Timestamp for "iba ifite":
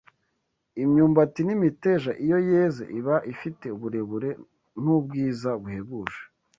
2.99-3.65